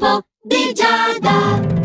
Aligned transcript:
L'oroscopo 0.00 0.24
di 0.42 0.72
Giada. 0.72 1.79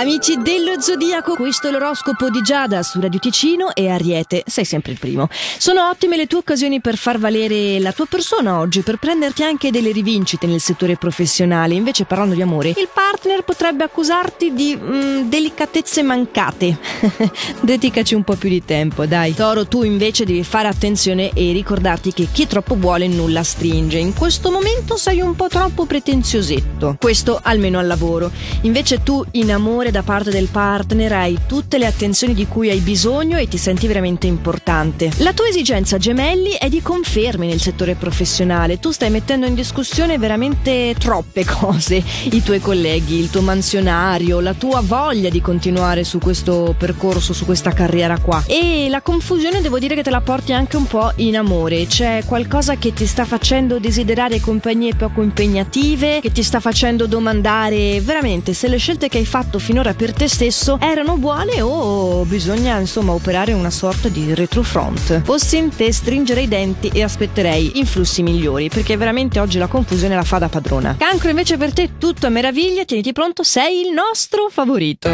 Amici 0.00 0.38
dello 0.38 0.80
Zodiaco, 0.80 1.34
questo 1.34 1.68
è 1.68 1.70
l'oroscopo 1.70 2.30
di 2.30 2.40
Giada 2.40 2.82
su 2.82 2.98
Radio 3.02 3.18
Ticino 3.18 3.74
e 3.74 3.90
Ariete, 3.90 4.44
sei 4.46 4.64
sempre 4.64 4.92
il 4.92 4.98
primo. 4.98 5.28
Sono 5.30 5.90
ottime 5.90 6.16
le 6.16 6.26
tue 6.26 6.38
occasioni 6.38 6.80
per 6.80 6.96
far 6.96 7.18
valere 7.18 7.78
la 7.80 7.92
tua 7.92 8.06
persona 8.06 8.60
oggi, 8.60 8.80
per 8.80 8.96
prenderti 8.96 9.42
anche 9.42 9.70
delle 9.70 9.92
rivincite 9.92 10.46
nel 10.46 10.60
settore 10.60 10.96
professionale. 10.96 11.74
Invece, 11.74 12.06
parlando 12.06 12.34
di 12.34 12.40
amore, 12.40 12.70
il 12.70 12.88
partner 12.90 13.42
potrebbe 13.42 13.84
accusarti 13.84 14.54
di 14.54 14.74
mm, 14.74 15.28
delicatezze 15.28 16.00
mancate. 16.00 16.78
Dedicaci 17.60 18.14
un 18.14 18.24
po' 18.24 18.36
più 18.36 18.48
di 18.48 18.64
tempo, 18.64 19.04
dai. 19.04 19.34
Toro, 19.34 19.66
tu 19.66 19.82
invece 19.82 20.24
devi 20.24 20.44
fare 20.44 20.68
attenzione 20.68 21.30
e 21.34 21.52
ricordarti 21.52 22.14
che 22.14 22.28
chi 22.32 22.46
troppo 22.46 22.74
vuole 22.74 23.06
nulla 23.06 23.42
stringe. 23.42 23.98
In 23.98 24.14
questo 24.14 24.50
momento 24.50 24.96
sei 24.96 25.20
un 25.20 25.36
po' 25.36 25.48
troppo 25.48 25.84
pretenziosetto. 25.84 26.96
Questo 26.98 27.38
almeno 27.42 27.78
al 27.78 27.86
lavoro. 27.86 28.30
Invece 28.62 29.02
tu 29.02 29.22
in 29.32 29.52
amore 29.52 29.88
da 29.90 30.02
parte 30.02 30.30
del 30.30 30.48
partner, 30.48 31.12
hai 31.12 31.38
tutte 31.46 31.78
le 31.78 31.86
attenzioni 31.86 32.34
di 32.34 32.46
cui 32.46 32.70
hai 32.70 32.80
bisogno 32.80 33.36
e 33.36 33.48
ti 33.48 33.56
senti 33.56 33.86
veramente 33.86 34.26
importante. 34.26 35.10
La 35.18 35.32
tua 35.32 35.48
esigenza 35.48 35.98
gemelli 35.98 36.52
è 36.52 36.68
di 36.68 36.82
confermi 36.82 37.46
nel 37.46 37.60
settore 37.60 37.94
professionale. 37.94 38.78
Tu 38.78 38.90
stai 38.90 39.10
mettendo 39.10 39.46
in 39.46 39.54
discussione 39.54 40.18
veramente 40.18 40.94
troppe 40.98 41.44
cose. 41.44 42.02
I 42.30 42.42
tuoi 42.42 42.60
colleghi, 42.60 43.18
il 43.18 43.30
tuo 43.30 43.40
mansionario, 43.40 44.40
la 44.40 44.54
tua 44.54 44.80
voglia 44.80 45.28
di 45.28 45.40
continuare 45.40 46.04
su 46.04 46.18
questo 46.18 46.74
percorso, 46.76 47.32
su 47.32 47.44
questa 47.44 47.72
carriera 47.72 48.18
qua. 48.18 48.42
E 48.46 48.88
la 48.88 49.00
confusione 49.00 49.60
devo 49.60 49.78
dire 49.78 49.94
che 49.94 50.02
te 50.02 50.10
la 50.10 50.20
porti 50.20 50.52
anche 50.52 50.76
un 50.76 50.86
po' 50.86 51.12
in 51.16 51.36
amore. 51.36 51.86
C'è 51.86 52.22
qualcosa 52.26 52.76
che 52.76 52.92
ti 52.92 53.06
sta 53.06 53.24
facendo 53.24 53.78
desiderare 53.78 54.40
compagnie 54.40 54.94
poco 54.94 55.22
impegnative, 55.22 56.20
che 56.20 56.32
ti 56.32 56.42
sta 56.42 56.60
facendo 56.60 57.06
domandare 57.06 58.00
veramente 58.00 58.52
se 58.52 58.68
le 58.68 58.76
scelte 58.76 59.08
che 59.08 59.18
hai 59.18 59.24
fatto 59.24 59.58
finora 59.58 59.79
per 59.80 60.12
te 60.12 60.28
stesso 60.28 60.78
erano 60.78 61.16
buone 61.16 61.62
o 61.62 62.24
bisogna 62.24 62.78
insomma 62.78 63.12
operare 63.12 63.54
una 63.54 63.70
sorta 63.70 64.08
di 64.08 64.34
retrofront. 64.34 65.22
Fossi 65.22 65.56
in 65.56 65.74
te 65.74 65.90
stringere 65.90 66.42
i 66.42 66.48
denti 66.48 66.88
e 66.92 67.02
aspetterei 67.02 67.78
influssi 67.78 68.22
migliori 68.22 68.68
perché 68.68 68.98
veramente 68.98 69.40
oggi 69.40 69.56
la 69.56 69.68
confusione 69.68 70.14
la 70.14 70.22
fa 70.22 70.36
da 70.36 70.50
padrona. 70.50 70.96
Cancro 70.98 71.30
invece 71.30 71.56
per 71.56 71.72
te 71.72 71.92
tutto 71.96 72.26
a 72.26 72.28
meraviglia, 72.28 72.84
tieniti 72.84 73.12
pronto, 73.12 73.42
sei 73.42 73.80
il 73.80 73.92
nostro 73.92 74.48
favorito. 74.50 75.08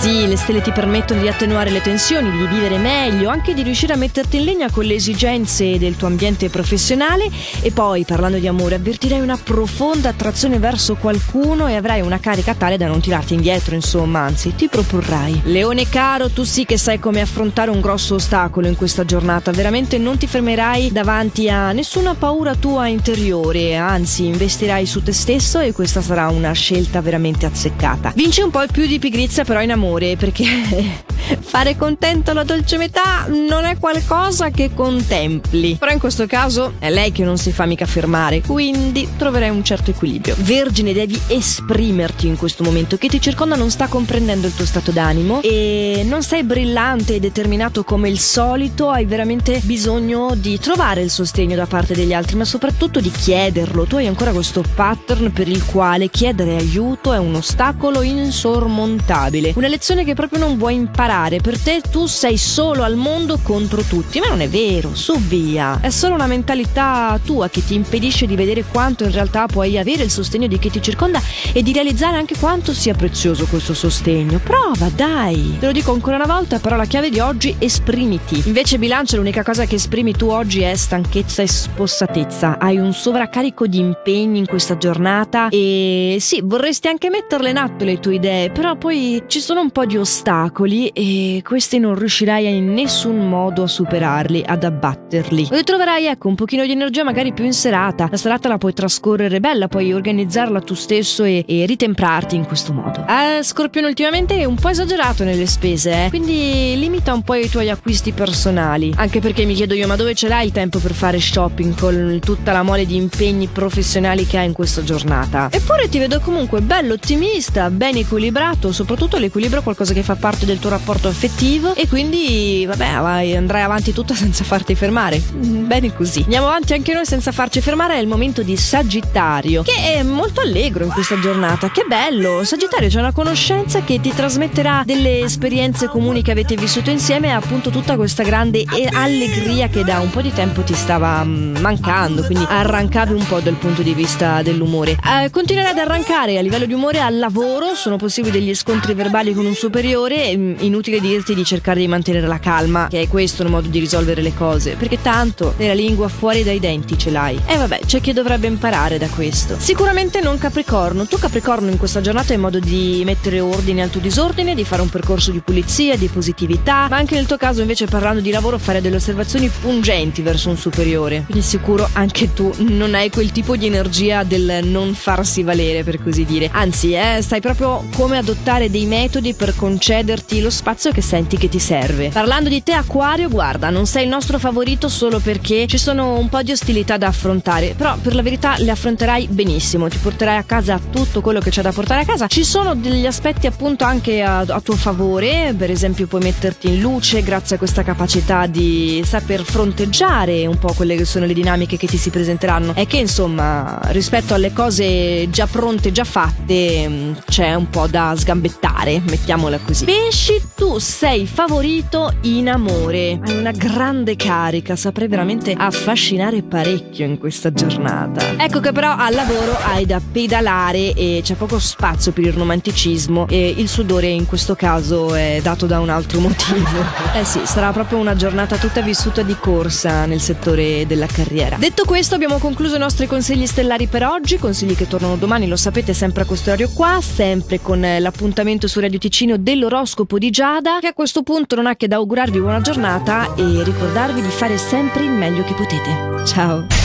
Sì, 0.00 0.28
le 0.28 0.36
stelle 0.36 0.62
ti 0.62 0.70
permettono 0.70 1.20
di 1.20 1.26
attenuare 1.28 1.70
le 1.70 1.82
tensioni, 1.82 2.30
di 2.30 2.46
vivere 2.46 2.78
meglio, 2.78 3.28
anche 3.28 3.54
di 3.54 3.62
riuscire 3.62 3.92
a 3.92 3.96
metterti 3.96 4.36
in 4.36 4.44
legna 4.44 4.70
con 4.70 4.84
le 4.84 4.94
esigenze 4.94 5.78
del 5.78 5.96
tuo 5.96 6.06
ambiente 6.06 6.48
professionale 6.48 7.28
e 7.60 7.72
poi 7.72 8.04
parlando 8.04 8.38
di 8.38 8.46
amore 8.46 8.76
avvertirai 8.76 9.20
una 9.20 9.36
profonda 9.36 10.10
attrazione 10.10 10.60
verso 10.60 10.94
qualcuno 10.94 11.66
e 11.66 11.74
avrai 11.74 12.02
una 12.02 12.20
carica 12.20 12.54
tale 12.54 12.76
da 12.76 12.86
non 12.86 13.00
tirarti 13.00 13.34
indietro, 13.34 13.74
insomma 13.74 14.01
insomma, 14.02 14.20
anzi, 14.20 14.54
ti 14.54 14.68
proporrai. 14.68 15.42
Leone 15.44 15.88
caro, 15.88 16.30
tu 16.30 16.42
sì 16.44 16.64
che 16.64 16.76
sai 16.76 16.98
come 16.98 17.20
affrontare 17.20 17.70
un 17.70 17.80
grosso 17.80 18.16
ostacolo 18.16 18.66
in 18.66 18.76
questa 18.76 19.04
giornata, 19.04 19.52
veramente 19.52 19.98
non 19.98 20.18
ti 20.18 20.26
fermerai 20.26 20.90
davanti 20.90 21.48
a 21.48 21.72
nessuna 21.72 22.14
paura 22.14 22.54
tua 22.54 22.88
interiore, 22.88 23.76
anzi, 23.76 24.26
investirai 24.26 24.86
su 24.86 25.02
te 25.02 25.12
stesso 25.12 25.60
e 25.60 25.72
questa 25.72 26.02
sarà 26.02 26.28
una 26.28 26.52
scelta 26.52 27.00
veramente 27.00 27.46
azzeccata. 27.46 28.12
Vinci 28.14 28.42
un 28.42 28.50
po' 28.50 28.64
più 28.70 28.86
di 28.86 28.98
pigrizia 28.98 29.44
però 29.44 29.60
in 29.62 29.70
amore, 29.70 30.16
perché 30.16 30.44
fare 31.40 31.76
contento 31.76 32.32
la 32.32 32.44
dolce 32.44 32.76
metà 32.76 33.26
non 33.28 33.64
è 33.64 33.78
qualcosa 33.78 34.50
che 34.50 34.72
contempli. 34.74 35.76
Però 35.76 35.92
in 35.92 35.98
questo 35.98 36.26
caso 36.26 36.74
è 36.78 36.90
lei 36.90 37.12
che 37.12 37.24
non 37.24 37.38
si 37.38 37.52
fa 37.52 37.66
mica 37.66 37.86
fermare, 37.86 38.40
quindi 38.40 39.08
troverai 39.16 39.50
un 39.50 39.64
certo 39.64 39.90
equilibrio. 39.90 40.34
Vergine, 40.38 40.92
devi 40.92 41.20
esprimerti 41.28 42.26
in 42.26 42.36
questo 42.36 42.64
momento 42.64 42.96
che 42.96 43.08
ti 43.08 43.20
circonda 43.20 43.56
non 43.56 43.70
sta 43.70 43.86
comprendendo 43.86 44.46
il 44.46 44.54
tuo 44.54 44.64
stato 44.66 44.90
d'animo 44.90 45.42
e 45.42 46.04
non 46.06 46.22
sei 46.22 46.42
brillante 46.42 47.14
e 47.14 47.20
determinato 47.20 47.84
come 47.84 48.08
il 48.08 48.18
solito, 48.18 48.90
hai 48.90 49.04
veramente 49.04 49.60
bisogno 49.64 50.34
di 50.34 50.58
trovare 50.58 51.02
il 51.02 51.10
sostegno 51.10 51.56
da 51.56 51.66
parte 51.66 51.94
degli 51.94 52.12
altri, 52.12 52.36
ma 52.36 52.44
soprattutto 52.44 53.00
di 53.00 53.10
chiederlo. 53.10 53.84
Tu 53.84 53.96
hai 53.96 54.06
ancora 54.06 54.32
questo 54.32 54.64
pattern 54.74 55.32
per 55.32 55.48
il 55.48 55.64
quale 55.64 56.08
chiedere 56.08 56.56
aiuto 56.56 57.12
è 57.12 57.18
un 57.18 57.34
ostacolo 57.34 58.02
insormontabile, 58.02 59.52
una 59.56 59.68
lezione 59.68 60.04
che 60.04 60.14
proprio 60.14 60.38
non 60.38 60.56
vuoi 60.56 60.74
imparare. 60.74 61.11
Per 61.12 61.58
te 61.58 61.82
tu 61.90 62.06
sei 62.06 62.38
solo 62.38 62.84
al 62.84 62.96
mondo 62.96 63.38
contro 63.42 63.82
tutti, 63.82 64.18
ma 64.18 64.28
non 64.28 64.40
è 64.40 64.48
vero, 64.48 64.94
su 64.94 65.18
via. 65.18 65.78
È 65.78 65.90
solo 65.90 66.14
una 66.14 66.26
mentalità 66.26 67.20
tua 67.22 67.50
che 67.50 67.62
ti 67.62 67.74
impedisce 67.74 68.24
di 68.24 68.34
vedere 68.34 68.64
quanto 68.64 69.04
in 69.04 69.12
realtà 69.12 69.44
puoi 69.44 69.76
avere 69.76 70.04
il 70.04 70.10
sostegno 70.10 70.46
di 70.46 70.58
chi 70.58 70.70
ti 70.70 70.80
circonda 70.80 71.20
e 71.52 71.62
di 71.62 71.74
realizzare 71.74 72.16
anche 72.16 72.34
quanto 72.38 72.72
sia 72.72 72.94
prezioso 72.94 73.44
questo 73.44 73.74
sostegno. 73.74 74.40
Prova, 74.42 74.88
dai. 74.88 75.58
Te 75.60 75.66
lo 75.66 75.72
dico 75.72 75.92
ancora 75.92 76.16
una 76.16 76.24
volta, 76.24 76.58
però 76.58 76.76
la 76.76 76.86
chiave 76.86 77.10
di 77.10 77.20
oggi 77.20 77.54
esprimiti. 77.58 78.44
Invece 78.46 78.78
bilancia 78.78 79.18
l'unica 79.18 79.42
cosa 79.42 79.66
che 79.66 79.74
esprimi 79.74 80.12
tu 80.12 80.28
oggi 80.28 80.62
è 80.62 80.74
stanchezza 80.74 81.42
e 81.42 81.46
spossatezza. 81.46 82.56
Hai 82.58 82.78
un 82.78 82.94
sovraccarico 82.94 83.66
di 83.66 83.78
impegni 83.78 84.38
in 84.38 84.46
questa 84.46 84.78
giornata 84.78 85.50
e 85.50 86.16
sì, 86.20 86.40
vorresti 86.42 86.88
anche 86.88 87.10
metterle 87.10 87.50
in 87.50 87.58
atto 87.58 87.84
le 87.84 88.00
tue 88.00 88.14
idee, 88.14 88.50
però 88.50 88.76
poi 88.76 89.24
ci 89.26 89.40
sono 89.40 89.60
un 89.60 89.68
po' 89.68 89.84
di 89.84 89.98
ostacoli 89.98 90.88
e 90.88 91.00
questi 91.42 91.78
non 91.78 91.94
riuscirai 91.94 92.54
in 92.54 92.72
nessun 92.72 93.28
modo 93.28 93.64
a 93.64 93.66
superarli, 93.66 94.44
ad 94.46 94.62
abbatterli. 94.62 95.48
Ritroverai 95.50 96.06
ecco 96.06 96.28
un 96.28 96.34
pochino 96.34 96.64
di 96.64 96.72
energia 96.72 97.02
magari 97.02 97.32
più 97.32 97.44
in 97.44 97.52
serata. 97.52 98.08
La 98.10 98.16
serata 98.16 98.48
la 98.48 98.58
puoi 98.58 98.72
trascorrere 98.72 99.40
bella, 99.40 99.68
puoi 99.68 99.92
organizzarla 99.92 100.60
tu 100.60 100.74
stesso 100.74 101.24
e, 101.24 101.44
e 101.46 101.66
ritemprarti 101.66 102.36
in 102.36 102.46
questo 102.46 102.72
modo. 102.72 103.04
Eh, 103.08 103.42
Scorpione 103.42 103.86
ultimamente 103.86 104.36
è 104.36 104.44
un 104.44 104.54
po' 104.54 104.68
esagerato 104.68 105.24
nelle 105.24 105.46
spese, 105.46 106.04
eh? 106.04 106.08
quindi 106.08 106.74
limita 106.78 107.12
un 107.12 107.22
po' 107.22 107.34
i 107.34 107.48
tuoi 107.48 107.70
acquisti 107.70 108.12
personali. 108.12 108.92
Anche 108.96 109.20
perché 109.20 109.44
mi 109.44 109.54
chiedo 109.54 109.74
io, 109.74 109.86
ma 109.86 109.96
dove 109.96 110.14
ce 110.14 110.28
l'hai 110.28 110.46
il 110.46 110.52
tempo 110.52 110.78
per 110.78 110.92
fare 110.92 111.18
shopping 111.18 111.74
con 111.78 112.18
tutta 112.22 112.52
la 112.52 112.62
mole 112.62 112.86
di 112.86 112.96
impegni 112.96 113.48
professionali 113.48 114.26
che 114.26 114.38
hai 114.38 114.46
in 114.46 114.52
questa 114.52 114.82
giornata? 114.84 115.48
Eppure 115.50 115.88
ti 115.88 115.98
vedo 115.98 116.20
comunque 116.20 116.60
bello 116.60 116.94
ottimista, 116.94 117.70
ben 117.70 117.96
equilibrato, 117.96 118.72
soprattutto 118.72 119.18
l'equilibrio 119.18 119.60
è 119.60 119.62
qualcosa 119.62 119.92
che 119.92 120.02
fa 120.02 120.14
parte 120.14 120.46
del 120.46 120.58
tuo 120.58 120.70
rapporto 120.70 120.90
affettivo 121.08 121.74
e 121.74 121.88
quindi, 121.88 122.64
vabbè, 122.66 123.00
vai, 123.00 123.36
andrai 123.36 123.62
avanti 123.62 123.92
tutta 123.92 124.14
senza 124.14 124.44
farti 124.44 124.74
fermare. 124.74 125.20
Mm, 125.34 125.66
bene 125.66 125.94
così. 125.94 126.20
Andiamo 126.22 126.46
avanti 126.46 126.72
anche 126.72 126.92
noi 126.92 127.06
senza 127.06 127.32
farci 127.32 127.60
fermare, 127.60 127.94
è 127.94 127.98
il 127.98 128.06
momento 128.06 128.42
di 128.42 128.56
Sagittario, 128.56 129.62
che 129.62 129.94
è 129.94 130.02
molto 130.02 130.40
allegro 130.40 130.84
in 130.84 130.90
questa 130.90 131.18
giornata. 131.18 131.70
Che 131.70 131.84
bello! 131.86 132.44
Sagittario 132.44 132.88
c'è 132.88 132.98
una 132.98 133.12
conoscenza 133.12 133.82
che 133.82 134.00
ti 134.00 134.12
trasmetterà 134.14 134.82
delle 134.84 135.20
esperienze 135.20 135.88
comuni 135.88 136.22
che 136.22 136.30
avete 136.30 136.56
vissuto 136.56 136.90
insieme 136.90 137.28
e 137.28 137.30
appunto 137.30 137.70
tutta 137.70 137.96
questa 137.96 138.22
grande 138.22 138.64
allegria 138.92 139.68
che 139.68 139.84
da 139.84 140.00
un 140.00 140.10
po' 140.10 140.20
di 140.20 140.32
tempo 140.32 140.62
ti 140.62 140.74
stava 140.74 141.24
mm, 141.24 141.56
mancando, 141.58 142.22
quindi 142.22 142.44
arrancavi 142.48 143.12
un 143.12 143.26
po' 143.26 143.40
dal 143.40 143.54
punto 143.54 143.82
di 143.82 143.94
vista 143.94 144.42
dell'umore. 144.42 144.92
Eh, 144.92 145.30
continuerai 145.30 145.72
ad 145.72 145.78
arrancare 145.78 146.38
a 146.38 146.42
livello 146.42 146.66
di 146.66 146.72
umore 146.72 147.00
al 147.00 147.18
lavoro, 147.18 147.74
sono 147.74 147.96
possibili 147.96 148.38
degli 148.38 148.54
scontri 148.54 148.94
verbali 148.94 149.34
con 149.34 149.46
un 149.46 149.54
superiore, 149.54 150.36
mm, 150.36 150.54
inutile 150.72 151.00
dirti 151.00 151.34
di 151.34 151.44
cercare 151.44 151.80
di 151.80 151.86
mantenere 151.86 152.26
la 152.26 152.38
calma, 152.38 152.88
che 152.88 153.02
è 153.02 153.08
questo 153.08 153.42
il 153.42 153.50
modo 153.50 153.68
di 153.68 153.78
risolvere 153.78 154.22
le 154.22 154.32
cose, 154.34 154.76
perché 154.76 155.00
tanto 155.02 155.54
nella 155.58 155.74
lingua 155.74 156.08
fuori 156.08 156.42
dai 156.42 156.58
denti 156.58 156.96
ce 156.98 157.10
l'hai. 157.10 157.38
E 157.46 157.56
vabbè, 157.56 157.80
c'è 157.84 158.00
chi 158.00 158.12
dovrebbe 158.14 158.46
imparare 158.46 158.96
da 158.96 159.06
questo. 159.08 159.56
Sicuramente 159.58 160.20
non 160.20 160.38
Capricorno, 160.38 161.06
tu 161.06 161.18
Capricorno 161.18 161.70
in 161.70 161.76
questa 161.76 162.00
giornata 162.00 162.32
hai 162.32 162.38
modo 162.38 162.58
di 162.58 163.02
mettere 163.04 163.40
ordine 163.40 163.82
al 163.82 163.90
tuo 163.90 164.00
disordine, 164.00 164.54
di 164.54 164.64
fare 164.64 164.80
un 164.80 164.88
percorso 164.88 165.30
di 165.30 165.40
pulizia, 165.40 165.96
di 165.96 166.08
positività, 166.08 166.86
ma 166.88 166.96
anche 166.96 167.14
nel 167.14 167.26
tuo 167.26 167.36
caso 167.36 167.60
invece 167.60 167.86
parlando 167.86 168.22
di 168.22 168.30
lavoro 168.30 168.58
fare 168.58 168.80
delle 168.80 168.96
osservazioni 168.96 169.50
pungenti 169.60 170.22
verso 170.22 170.48
un 170.48 170.56
superiore. 170.56 171.24
Quindi 171.26 171.44
sicuro 171.44 171.86
anche 171.92 172.32
tu 172.32 172.50
non 172.58 172.94
hai 172.94 173.10
quel 173.10 173.30
tipo 173.30 173.56
di 173.56 173.66
energia 173.66 174.24
del 174.24 174.60
non 174.64 174.94
farsi 174.94 175.42
valere 175.42 175.84
per 175.84 176.02
così 176.02 176.24
dire. 176.24 176.48
Anzi, 176.50 176.94
eh, 176.94 177.20
sai 177.20 177.40
proprio 177.40 177.84
come 177.94 178.16
adottare 178.16 178.70
dei 178.70 178.86
metodi 178.86 179.34
per 179.34 179.54
concederti 179.54 180.40
lo 180.40 180.48
spazio 180.48 180.60
che 180.92 181.02
senti 181.02 181.36
che 181.36 181.48
ti 181.48 181.58
serve. 181.58 182.08
Parlando 182.08 182.48
di 182.48 182.62
te 182.62 182.72
Aquario, 182.72 183.28
guarda, 183.28 183.70
non 183.70 183.86
sei 183.86 184.04
il 184.04 184.08
nostro 184.08 184.38
favorito 184.38 184.88
solo 184.88 185.18
perché 185.18 185.66
ci 185.66 185.78
sono 185.78 186.18
un 186.18 186.28
po' 186.28 186.42
di 186.42 186.52
ostilità 186.52 186.96
da 186.96 187.08
affrontare, 187.08 187.74
però 187.76 187.96
per 187.96 188.14
la 188.14 188.22
verità 188.22 188.56
le 188.58 188.70
affronterai 188.70 189.28
benissimo, 189.28 189.88
ti 189.88 189.98
porterai 189.98 190.36
a 190.36 190.42
casa 190.42 190.80
tutto 190.90 191.20
quello 191.20 191.40
che 191.40 191.50
c'è 191.50 191.62
da 191.62 191.72
portare 191.72 192.02
a 192.02 192.04
casa. 192.04 192.26
Ci 192.26 192.44
sono 192.44 192.74
degli 192.74 193.06
aspetti 193.06 193.20
aspetti 193.22 193.46
appunto 193.46 193.84
anche 193.84 194.22
a, 194.22 194.40
a, 194.40 194.60
tuo 194.60 194.76
favore, 194.76 195.54
per 195.56 195.70
esempio 195.70 196.06
puoi 196.06 196.22
metterti 196.22 196.68
in 196.68 196.80
luce 196.80 197.22
grazie 197.22 197.56
a 197.56 197.58
questa 197.58 197.82
capacità 197.82 198.46
di 198.46 199.02
saper 199.04 199.42
fronteggiare 199.42 200.46
un 200.46 200.58
po' 200.58 200.72
quelle 200.72 200.96
che 200.96 201.04
sono 201.04 201.24
le 201.24 201.32
dinamiche 201.32 201.76
che 201.76 201.86
ti 201.86 201.96
si 201.96 202.10
presenteranno. 202.10 202.74
È 202.74 202.86
che 202.86 202.98
insomma 202.98 203.80
rispetto 203.86 204.34
alle 204.34 204.52
cose 204.52 205.28
già 205.30 205.46
pronte, 205.46 205.92
già 205.92 206.04
fatte, 206.04 206.88
mm, 206.88 207.12
c'è 207.26 207.54
un 207.54 207.68
po' 207.70 207.86
da 207.86 208.14
sgambettare, 208.16 209.00
mettiamola 209.06 209.58
così. 209.58 209.84
Pesci 209.84 210.51
tu 210.62 210.78
sei 210.78 211.26
favorito 211.26 212.12
in 212.20 212.48
amore. 212.48 213.18
Hai 213.20 213.36
una 213.36 213.50
grande 213.50 214.14
carica, 214.14 214.76
saprai 214.76 215.08
veramente 215.08 215.52
affascinare 215.58 216.44
parecchio 216.44 217.04
in 217.04 217.18
questa 217.18 217.52
giornata. 217.52 218.36
Ecco 218.36 218.60
che 218.60 218.70
però 218.70 218.94
al 218.96 219.12
lavoro 219.12 219.56
hai 219.64 219.86
da 219.86 220.00
pedalare 220.00 220.94
e 220.94 221.20
c'è 221.20 221.34
poco 221.34 221.58
spazio 221.58 222.12
per 222.12 222.26
il 222.26 222.32
romanticismo 222.32 223.26
e 223.26 223.52
il 223.56 223.66
sudore 223.66 224.06
in 224.06 224.24
questo 224.24 224.54
caso 224.54 225.16
è 225.16 225.40
dato 225.42 225.66
da 225.66 225.80
un 225.80 225.88
altro 225.88 226.20
motivo. 226.20 227.00
Eh 227.14 227.24
sì, 227.24 227.40
sarà 227.44 227.72
proprio 227.72 227.98
una 227.98 228.16
giornata 228.16 228.56
tutta 228.56 228.80
vissuta 228.80 229.22
di 229.22 229.36
corsa 229.38 230.06
nel 230.06 230.20
settore 230.20 230.86
della 230.86 231.06
carriera. 231.06 231.56
Detto 231.56 231.84
questo 231.84 232.14
abbiamo 232.14 232.38
concluso 232.38 232.76
i 232.76 232.78
nostri 232.78 233.06
consigli 233.06 233.44
stellari 233.46 233.86
per 233.86 234.04
oggi, 234.04 234.38
consigli 234.38 234.74
che 234.74 234.88
tornano 234.88 235.16
domani, 235.16 235.46
lo 235.46 235.56
sapete 235.56 235.92
sempre 235.92 236.22
a 236.22 236.24
questo 236.24 236.50
orario 236.50 236.70
qua, 236.72 237.00
sempre 237.02 237.60
con 237.60 237.80
l'appuntamento 237.98 238.66
su 238.66 238.80
Radio 238.80 238.98
Ticino 238.98 239.36
dell'oroscopo 239.36 240.18
di 240.18 240.30
Giada, 240.52 240.80
che 240.80 240.88
a 240.88 240.92
questo 240.92 241.22
punto 241.22 241.56
non 241.56 241.66
ha 241.66 241.76
che 241.76 241.88
da 241.88 241.96
augurarvi 241.96 242.38
buona 242.38 242.60
giornata 242.60 243.34
e 243.36 243.62
ricordarvi 243.64 244.20
di 244.20 244.28
fare 244.28 244.58
sempre 244.58 245.02
il 245.02 245.10
meglio 245.10 245.44
che 245.44 245.54
potete. 245.54 246.26
Ciao! 246.26 246.82